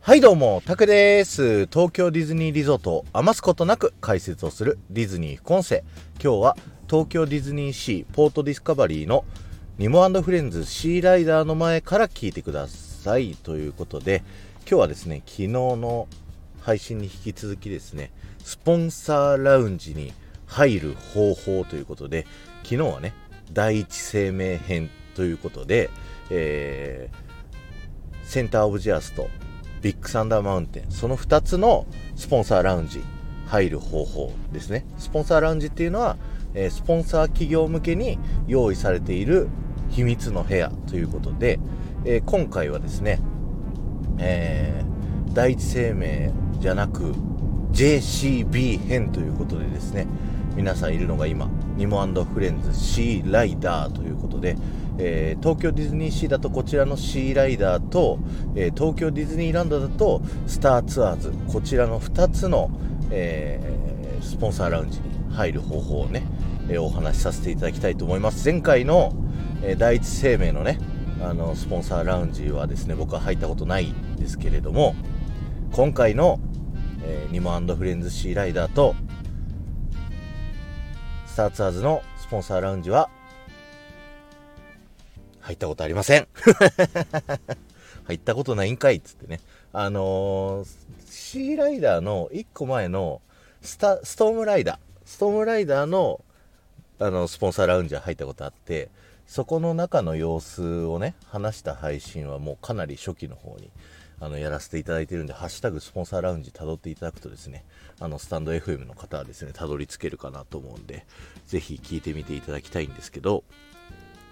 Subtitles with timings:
[0.00, 1.66] はいどうも、タクです。
[1.66, 5.82] 東京ディズニーリゾートを余すことなく解説をするディズニー副音声。
[6.22, 6.56] 今日は
[6.88, 9.26] 東京ディズニーシーポートディスカバリーの
[9.76, 13.34] ニモフレンズシーライダーの前から聞いてください。
[13.34, 14.22] ということで、
[14.60, 16.08] 今日はですね、昨日の
[16.62, 18.10] 配信に引き続きですね、
[18.42, 20.14] スポンサーラウンジに
[20.46, 22.26] 入る方法ということで、
[22.62, 23.12] 昨日はね、
[23.52, 25.90] 第一生命編ということで、
[26.30, 29.28] えー、センターオブジアースと
[29.80, 31.86] ビッグサンダーマウンテン、その2つの
[32.16, 33.02] スポンサーラウンジ
[33.46, 34.84] 入る方法ですね。
[34.98, 36.16] スポンサーラウンジっていうのは、
[36.54, 39.48] えスポンサー企業向けに用意されている
[39.90, 41.58] 秘密の部屋ということで、
[42.04, 43.20] え今回はですね、
[44.18, 44.88] えー
[45.38, 47.14] 第一生命じゃなく
[47.70, 50.06] JCB 編ということでですね
[50.56, 54.56] 皆さんいるのが今ニモフレンズシーライダーということで、
[54.98, 58.18] えー東京ディズニーシーだとこちらのシーライダーと、
[58.56, 62.70] えー東京ディズニーランドだとスターツアーズこちらの2つの、
[63.10, 66.24] えースポンサーラウンジに入る方法をね、
[66.68, 69.12] えお話しさせていただきたいと思います前回の、
[69.62, 70.80] え第一生命のね
[71.22, 74.96] あのスポンサーラウンジはですね僕は入ったことないんですけれども
[75.72, 76.40] 今回の、
[77.04, 78.96] えーニモフレンズシーライダーと
[81.38, 83.08] ターツアーズのスポンサーラウンジは
[85.38, 86.26] 入ったことありません。
[88.06, 89.38] 入ったことないんかいっつってね。
[89.72, 90.68] あのー
[91.08, 93.22] シーライダーの1個前の
[93.62, 94.78] スタストームライダー。
[95.04, 96.24] ストームライダーの
[96.98, 98.88] あのスポンサーラウンジは入ったことあって
[99.28, 103.70] そこの中の様子をね話した配信はもうかなり初期の方に
[104.20, 107.64] あのやらせていただいてるんで「ハッシュタグスポンサーラウンジ」辿っていただくとですね
[108.00, 111.06] あのスタンド FM の方はですねたどり着けるかなと思うんで
[111.46, 113.44] ぜひ聞いてみていただきたいんですけど、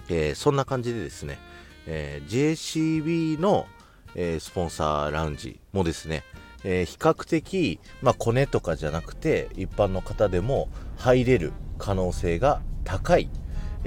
[0.09, 1.39] えーそんな感じでですね、
[1.87, 3.67] えー JCB の、
[4.15, 6.25] えースポンサーラウンジもですね、
[6.65, 13.31] え比較的、まあ、コネとかじゃなくて一般の方でも入れる可能性が高い、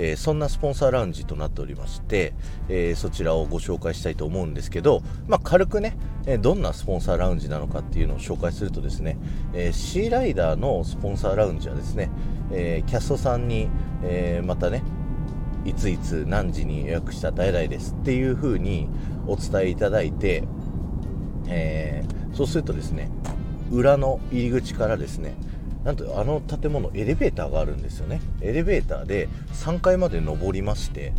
[0.01, 2.33] えーそんなスポンサーラウンジとなっておりまして、
[2.69, 9.17] えーそちらをご紹介したいと思うんですけど、まあ、軽くね、えどんなスポンサーラウンジなのかっていうのを紹介するとですね、
[9.53, 12.09] えシーライダーのスポンサーラウンジはですね、
[12.51, 13.67] えキャストさんに、
[14.03, 14.83] えまたね
[15.65, 18.87] いついつ何時に予約した誰々ですっていう風に
[19.27, 20.43] お伝えいただいて、
[21.47, 23.11] えそうするとですね
[23.69, 25.35] 裏の入り口からですね
[25.83, 28.19] なんとあの建物エレベーターがあるんですよね。
[28.41, 31.13] エレベーターで3階まで上りまして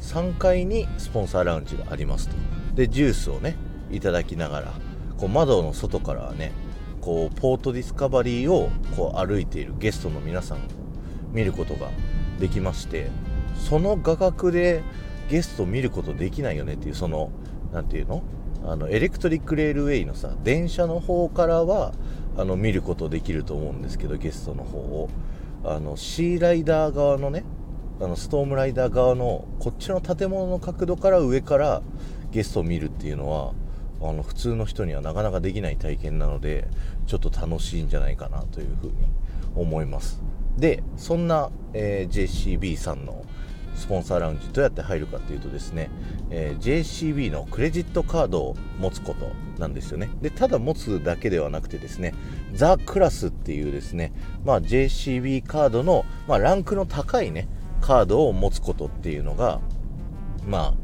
[0.00, 2.36] 3階にスポンサーラウンジがありますと。
[2.74, 3.56] でジュースをね
[3.90, 4.72] いただきながら
[5.18, 6.52] こう窓の外からはね
[7.00, 10.60] こうポートディスカバリーをこう歩いているゲストの皆さんを
[11.32, 11.90] 見ることが
[12.40, 13.10] できまして
[13.54, 14.82] その画角で
[15.30, 17.30] ゲストを見ることできないよねっていうその
[17.72, 18.22] なんていうの？
[18.64, 21.92] あのエレクトリックレールウェイのさ電車の方からは
[22.36, 25.08] あの見ることできると思うんですけどゲストの方を。
[25.64, 27.44] あのシーライダー側のね
[28.00, 31.82] あのストームライダー側のこっちの建物の角度から上から
[32.30, 33.52] ゲストを見るっていうのは
[34.00, 36.68] あの普通の人にはなかなかできない体験なので
[37.06, 38.92] ちょっと楽しいんじゃないかなというふうに
[39.56, 40.20] 思います。
[40.56, 43.24] でそんな、えー JCB さんの
[43.76, 45.90] スポンサーラウンジどうやって入るかっていうとですね、
[46.30, 50.10] えー JCB のクレジットカードを持つことなんですよね。
[50.20, 52.14] でただ持つだけではなくてですね
[52.52, 54.12] ザ・クラスっていうですね、
[54.44, 57.48] まあ、JCB カードの、まあ、ランクの高いね
[57.80, 59.60] カードを持つことっていうのが
[60.46, 60.74] まあ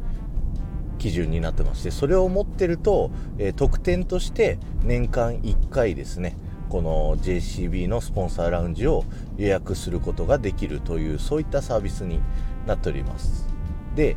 [0.98, 6.36] 基準になってましてそれを持ってると、えー特典として年間1回ですね
[6.72, 9.04] この JCB のスポンサーラウンジを
[9.36, 12.18] 予約することができるというそういったサービスに
[12.66, 13.46] なっております。
[13.94, 14.16] で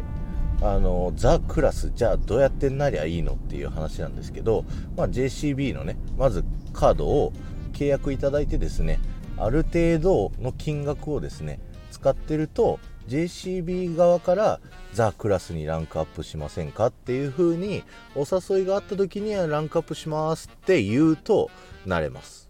[0.61, 4.63] あのザ・クラスじゃあどうやってなりゃいいのっていう話なんですけど、
[4.95, 7.33] まあ、JCB のねまずカードを
[7.73, 8.99] 契約いただいてですね
[9.37, 11.59] ある程度の金額をですね
[11.91, 12.79] 使ってると
[13.09, 14.59] JCB 側から
[14.93, 17.83] ザ・クラスにランクアップしませんかっていう風に
[18.15, 21.51] お誘いがあった時にはランクアップしますって言うと
[21.85, 22.49] なれます。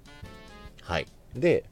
[0.82, 1.08] はい。
[1.36, 1.66] で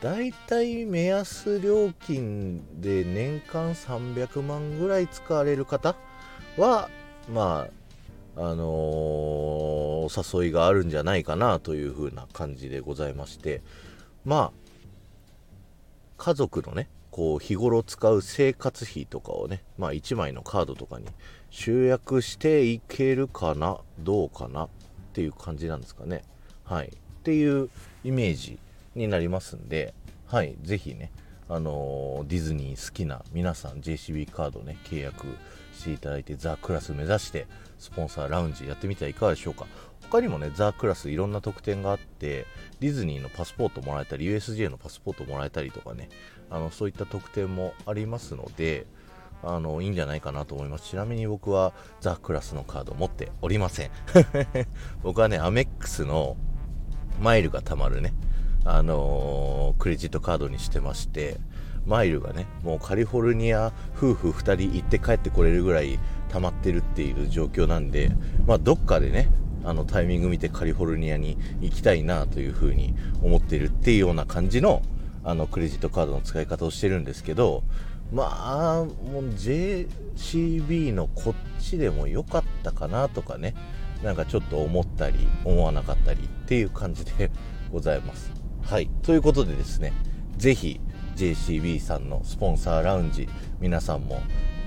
[0.00, 5.96] 大体目安料金で年間300万ぐらい使われる方
[6.56, 6.88] は
[7.32, 7.66] ま
[8.36, 10.10] ああのーお
[10.40, 13.62] 誘いがあるんじゃないかなという風な感じでございまして
[14.24, 14.52] まあ
[16.16, 21.06] 家族のねこう日頃使う生活費とかをね、まあ、1枚のカードとかに
[21.50, 24.68] 集約していけるかなどうかなっ
[25.14, 26.24] ていう感じなんですかね。
[26.64, 26.88] はい。
[26.88, 26.90] っ
[27.22, 27.70] ていう
[28.04, 28.58] イメージ
[28.96, 29.94] になりますんで
[30.26, 31.12] はいぜひね
[31.48, 35.26] あのディズニー好きな皆さん JCB カードね契約
[35.72, 37.46] していただいてザ・クラス目指して
[37.78, 39.66] スポンサーラウンジやってみてはいかがでしょうか。
[40.10, 42.46] 他にもねザ・クラスいろんな特典があって
[42.78, 46.08] ディズニーのパスポートもらえたり USJ のパスポートもらえたりとかね
[46.48, 48.86] あのそういった特典もありますので
[49.42, 50.90] あのいいんじゃないかなと思います。
[50.90, 53.90] ちなみに僕はザ・クラスのカード持っておりません。
[55.02, 56.36] 僕はねアメックスの
[57.20, 58.14] マイルが貯まるね
[58.66, 61.38] あのー、クレジットカードにしてまして
[61.86, 68.10] マイルがねもうカリフォルニア夫婦2人行って帰ってこれるぐらい溜まってるっていう状況なんで
[68.44, 69.28] まあどっかでね
[69.64, 74.82] あのタイミング見てカリフォルニアに行きたいなというふうに思ってるっていうような感じの
[75.24, 77.64] あのクレジットカードの使い方をしてるんですけど
[78.12, 83.54] まあもう JCB のこっちでも良かったかなとかね
[84.04, 87.30] なんかちょっと思ったり思わなかったりっていう感じで
[87.72, 88.45] ございます。
[88.68, 88.88] はい。
[89.04, 89.92] ということでですね
[90.38, 90.80] ぜひ
[91.14, 93.28] JCB さんのスポンサーラウンジ
[93.60, 94.20] 皆さんも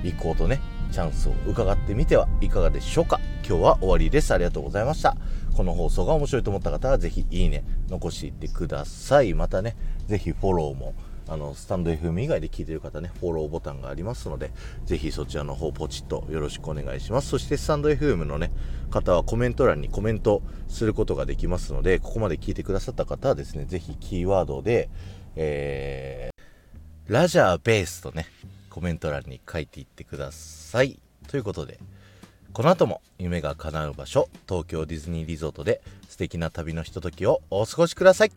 [0.03, 3.19] 行こうとねチャンスを伺ってみてはいかがでしょうか。
[3.45, 4.33] 今日は終わりです。
[4.33, 5.17] ありがとうございました。
[5.53, 9.33] この放送が面白いと思った方はぜひいいね残していってください。
[9.33, 9.75] またね
[10.07, 10.93] ぜひフォローも
[11.29, 14.51] あのスタンド FM 以外で聞いてる方ねフォローボタンがありますので
[14.85, 17.29] ぜひそちらの方ポチッとよろしくお願いします。
[17.29, 18.51] そしてスタンド FM のね
[18.89, 24.89] 方はコメント欄にコメントすることができますのでここまで聞いてくださった方はですねぜひキーワードで
[25.35, 28.25] えー、ラジャーベースとね
[28.69, 30.99] コメント欄に書いていってください。
[31.27, 31.79] ということで
[32.51, 38.31] この後も夢が叶う場所東京ディズニーリゾートで素敵な旅のひとときをお過ごしください。